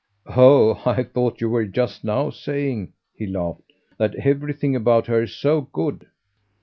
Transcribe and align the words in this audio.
"Oh 0.35 0.81
I 0.83 1.03
thought 1.03 1.41
you 1.41 1.49
were 1.51 1.67
just 1.67 2.03
now 2.03 2.31
saying," 2.31 2.93
he 3.13 3.27
laughed, 3.27 3.71
"that 3.99 4.15
everything 4.15 4.75
about 4.75 5.05
her's 5.05 5.35
so 5.35 5.61
good." 5.61 6.07